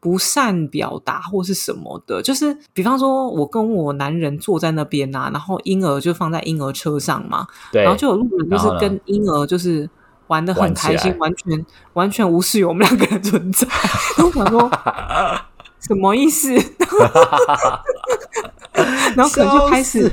[0.00, 7.46] 不善表达或是什么的，就是比方说我跟我男人坐在那边呐，然后婴儿就放在婴儿车上嘛，
[7.82, 9.88] 然后就有路人就是跟婴儿就是
[10.28, 13.66] 玩的很开心，完全完全无视于我们两个人存在。
[14.24, 14.70] 我想说
[15.80, 16.52] 什么意思？
[19.16, 20.10] 然后可能就开始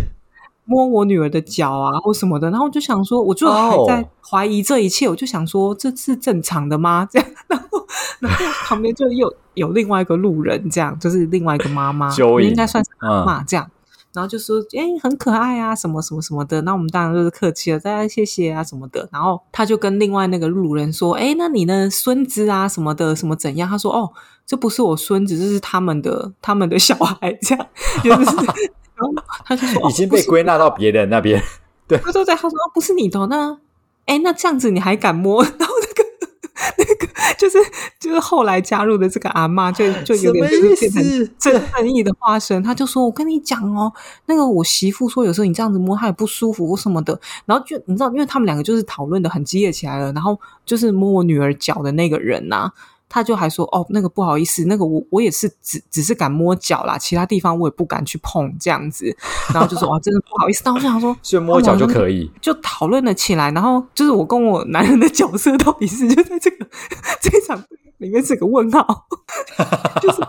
[0.68, 7.08] 摸我女儿的脚啊或什么的，然后我就想说，我就还在怀疑这一切，我就想说这是正常的吗？
[7.10, 7.88] 这样， 然后
[8.20, 13.70] 然后旁边就又有另外一个路人，这样就是另外一个妈妈， 应该算是妈妈这样。
[14.14, 19.08] 然后就说：“哎，很可爱啊，什么什么什么的。”那我们当然就是客气了，大家谢谢啊什么的。
[19.12, 24.12] 然后他就跟另外那个路人说：“哎，那你的孙子啊什么的，什么怎样？”他说：“哦，
[24.46, 27.68] 这不是我孙子，这是他们的他们的小孩。”这样
[28.04, 28.36] 就是，
[28.96, 29.14] 然后
[29.46, 31.42] 他就说：“已经被归纳到别人那边。
[31.88, 33.60] ”对，对对对，他说：“不是你的那，
[34.06, 36.08] 哎，那这样子你还敢摸？”然后那个。
[36.80, 37.58] 那个就是
[38.00, 42.62] 就是后来加入的这个阿妈，就就有点就是变成正正义的化身。
[42.64, 43.92] 他就说：“我跟你讲哦，
[44.26, 50.12] 那个我媳妇说，有时候你这样子摸她也不舒服或什么的。”然后就你知道，因为他们两个就是讨论的很激烈起来了。
[50.14, 52.72] 然后就是摸我女儿脚的那个人呐。
[53.10, 59.06] 他就还说哦，那个不好意思，那个我我也是只只是敢摸脚啦，其他地方我也不敢去碰这样子。
[59.54, 60.62] 然后就说哦，真的不好意思。
[60.64, 63.50] 但我想说，所以摸脚就可以，就讨论了起来。
[63.52, 66.68] 然后就是我跟我男人的角色到底是就在这个
[67.22, 67.64] 这场
[67.98, 69.06] 里面是个问号，
[70.02, 70.22] 就是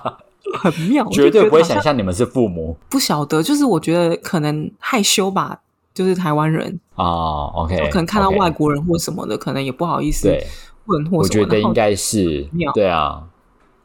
[0.58, 2.76] 很妙，绝对不会想象你们是父母。
[2.88, 5.60] 不晓得，就是我觉得可能害羞吧，
[5.92, 10.28] 就是台湾人啊，OK，可能看到外国人或什么的，可能也不好意思。
[10.28, 10.46] 对。
[11.10, 13.24] 我觉得应该是对啊，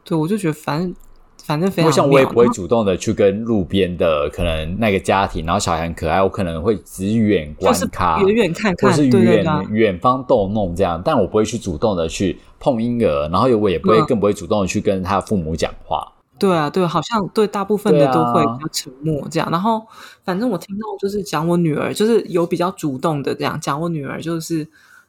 [0.03, 0.95] 对，我就觉得反正
[1.43, 16.07] 反正非常像我也不会主动的去跟路边的可能那个家庭，然后小孩很可爱，我可能会只远观看，远远看看，或是远远方逗弄这样，但我不会去主动的去碰婴儿，然后我也不会更不会主动的去跟他父母讲话。
[16.39, 19.49] 对啊，对，好像对大部分的都会比较沉默这样。
[19.51, 19.81] 然后
[20.23, 24.65] 反正我听到就是讲我女儿，就是有比较主动的这样讲我女儿，就是。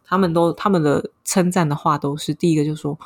[0.07, 2.99] 他们都他们的称赞的话都是第一个就说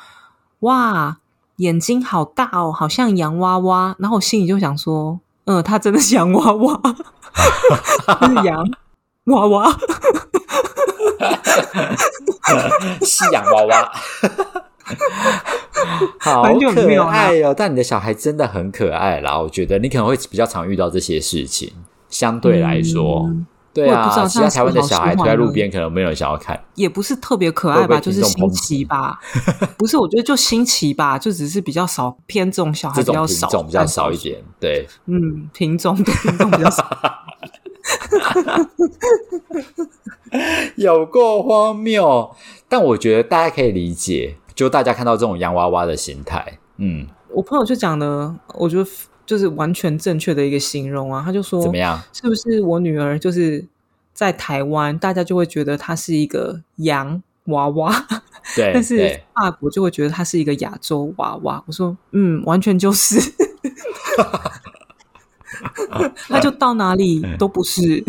[0.61, 1.17] 哇
[1.57, 3.95] 眼睛好大哦，好像洋娃娃。
[3.99, 6.81] 然后我心里就想说，嗯，他真的是洋娃娃，
[8.27, 8.63] 是洋
[9.25, 9.69] 娃娃，
[13.01, 13.91] 是洋娃娃，
[16.19, 17.53] 好可爱哦！
[17.55, 21.73] 但你的小孩真的很可爱啦，我觉得你可能会比较常遇到这些事情，
[22.09, 23.29] 相对来说。
[23.71, 29.19] 对啊，其他台湾的小孩推在路边，可能没有人想要看，也不是特别可爱吧，就是新奇吧。
[29.77, 34.41] 不是，我觉得就新奇吧，就只是比较少偏这种小孩比较少，种比较少一点。
[34.59, 36.83] 对，嗯，品种的品种比较少，
[40.75, 42.35] 有够荒谬。
[42.67, 48.89] 但我觉得大家可以理解，就大家看到这种洋娃娃的形态，嗯，我朋友就讲的，我觉得。
[49.29, 51.21] 就是完全正确的一个形容啊！
[51.23, 52.01] 他就说：“怎么样？
[52.11, 53.63] 是不是我女儿就是
[54.11, 57.93] 在台湾，大家就会觉得她是一个洋娃娃？
[58.55, 63.19] 对， 但是法国就会觉得她是一个亚洲娃娃。”我说：“嗯，完全就是，
[66.27, 68.03] 他就到哪里都不是。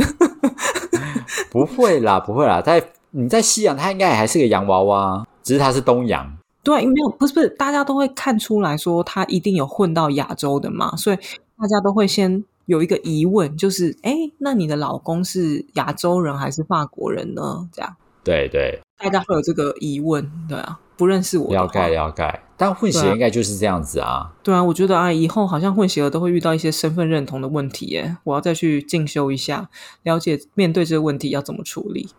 [1.52, 11.16] 不会啦，不会啦，在你在西洋，他应该还是个洋娃娃，只是他是东洋。”对，没有，不是不是，大家都会看出来说他一定有混到亚洲的嘛，所以
[11.58, 17.68] 大家都会先有一个疑问，就是，哎，那你的老公是亚洲人还是法国人呢？
[17.72, 29.70] 这样，对对，大家会有这个疑问，对啊，不认识我，要盖要盖，但混血应该就是这样子啊，对啊，我觉得啊，以后好像混血儿都会遇到一些身份认同的问题，耶，我要再去进修一下，
[30.02, 32.10] 了解面对这个问题要怎么处理。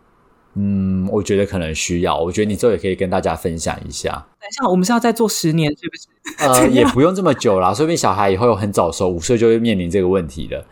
[0.55, 2.19] 嗯，我觉得可能需要。
[2.19, 4.11] 我觉得你之后也可以跟大家分享一下。
[4.39, 6.45] 等一下，我们是要再做十年，是不是？
[6.45, 10.65] 呃， 也不用这么久啦，说不定小孩以后有很早熟，五岁就会面临这个问题了。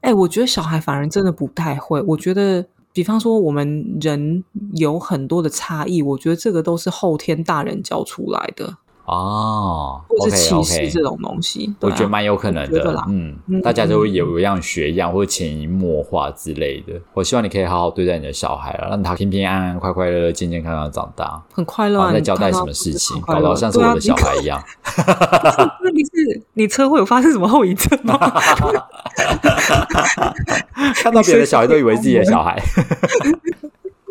[0.00, 2.00] 哎，我觉得小孩反而真的不太会。
[2.02, 4.42] 我觉得，比方说我们人
[4.74, 8.76] 有很多的差异，我觉得这个都是后天大人教出来的。
[9.06, 13.04] 哦，或是歧视这种东西，我觉得蛮有可能的。
[13.08, 16.94] 嗯，大家都会有一样学一样，或者潜移默化之类的。
[17.12, 22.12] 我希望你可以好好对待你的小孩了，让他平平安安、快快乐乐、健健康康长大，很快乐。
[22.12, 24.62] 在交代什么事情，搞到像是我的小孩一样。
[25.82, 28.18] 问题是， 你车会有发生什么后遗症吗？
[30.94, 32.58] 看到别的小孩都以为自己的小孩。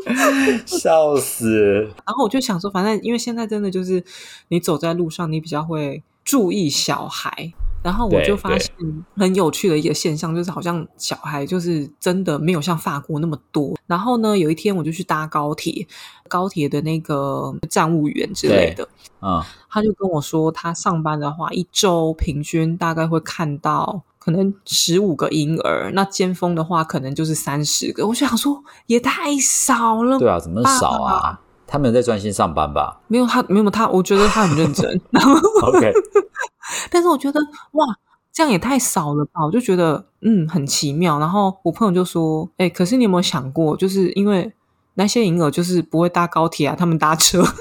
[0.65, 1.81] 笑死！
[2.05, 4.03] 然后我就想说，反正因为现在真的就是，
[4.49, 7.53] 你走在路上，你比较会注意小孩。
[7.83, 8.73] 然后我就发现
[9.17, 13.77] 很有趣的一个现象，就是好像小孩就是真的没有像法国那么多。
[13.85, 15.85] 然后呢，有一天我就去搭高铁，
[16.29, 18.87] 高铁的那个站务员之类的，
[19.21, 24.03] 嗯，他就跟我说，他上班的话，一周平均大概会看到。
[24.23, 28.07] 可能十五个婴儿，那尖峰的话可能就是三十个。
[28.07, 30.17] 我想说，也太少了。
[30.17, 31.41] 对啊，怎么少啊？
[31.67, 33.01] 他们在专心上班吧？
[33.07, 35.01] 没有他，没有他，我觉得他很认真。
[35.63, 35.91] OK，
[36.89, 37.85] 但是我觉得哇，
[38.31, 39.43] 这样也太少了吧？
[39.45, 41.19] 我就觉得嗯很奇妙。
[41.19, 44.53] 然后我朋友就说：“哎，可是你有没有想过，就是因为
[44.93, 47.43] 那些婴儿就是不会搭高铁啊，他们搭车。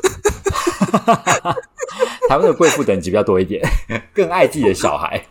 [2.28, 3.60] 台湾的贵妇等级比较多一点，
[4.14, 5.26] 更爱自己的小孩。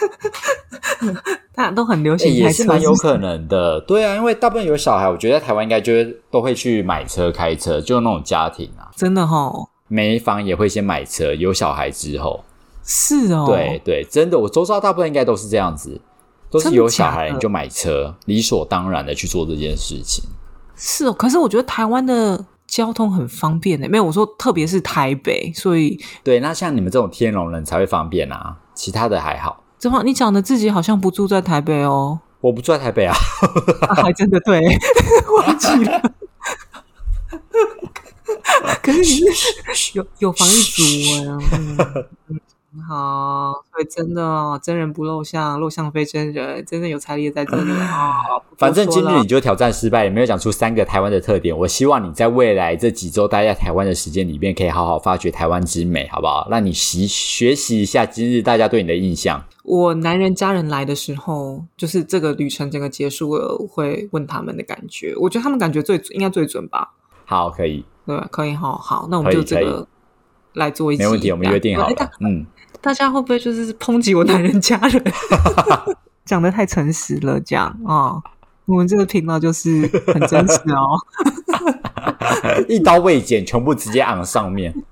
[1.54, 3.80] 大家都很流行，也是蛮有可能的。
[3.80, 9.52] 对啊，因为大部分有小孩，我觉得台湾应该就是都会去买车开车，就那种家庭啊，真的哈，
[9.88, 11.34] 没房也会先买车。
[11.34, 12.44] 有小孩之后，
[12.84, 16.00] 是哦，对对，真的，我周遭大部分应该都是这样子，
[16.50, 20.24] 都是有小孩你就买车，理所当然的去做这件事情。
[20.76, 29.62] 是哦，可是我觉得台湾的交通很方便的，没有我说，特别是台北，所以对，那像你们这种天龙人才会方便啊，其他的还好。
[29.80, 30.02] 怎么？
[30.04, 32.20] 你讲的自己好像不住在台北哦？
[32.40, 33.14] 我不住在台北啊，
[34.02, 34.60] 还真的对，
[35.36, 36.00] 忘记了。
[38.82, 39.20] 可是你
[39.94, 40.82] 有有防疫组
[41.24, 41.38] 呀？
[42.88, 48.14] 好，所以真的哦，真人不露相，露相非真人，真的有财力在这里啊。
[48.56, 51.56] 反正今日你就挑战失败，也没有讲出三个台湾的特点。
[51.56, 56.46] 我希望你在未来这几周待在台湾的时间里面，可以好好发掘台湾之美，好不好？
[56.48, 59.42] 让你习学习一下今日大家对你的印象。
[59.64, 65.12] 我男人家人来的时候，就是这个旅程整个结束了，会问他们的感觉。
[65.16, 66.92] 我觉得他们感觉最应该最准吧。
[67.24, 69.86] 好，可以，对，可以，好好，那我们就这个
[70.54, 72.46] 来做一没问题，我们约定好了，嗯。
[72.82, 75.04] 大家会不会就是抨击我男人家人
[76.24, 77.38] 讲的太诚实了？
[77.38, 78.16] 这样啊，
[78.64, 80.96] 我们这个频道就是很真实哦，
[82.68, 84.74] 一刀未剪，全部直接按上面。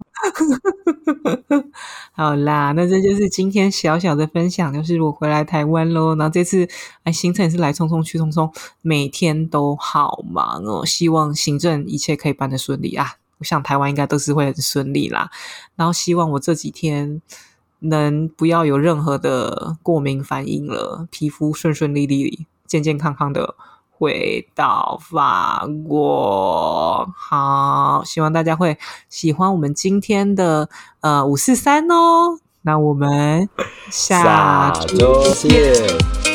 [2.13, 6.15] 好啦，那这就是今天小小的分享，就是我回来台湾喽。
[6.17, 6.69] 然后这次
[7.05, 8.53] 哎，行程也是来匆匆去匆匆，
[8.83, 10.85] 每天都好忙哦。
[10.85, 13.15] 希望行政一切可以办得顺利啊！
[13.39, 15.31] 我想台湾应该都是会很顺利啦。
[15.77, 17.23] 然后希望我这几天。
[17.81, 23.55] 能不要有任何的过敏反应了，皮肤顺顺利利、健健康康的
[23.89, 27.09] 回到法国。
[27.17, 28.77] 好，希望大家会
[29.09, 30.69] 喜欢我们今天的
[31.03, 32.41] 呃五四三哦。
[32.63, 33.49] 那我们
[33.91, 36.28] 下周见。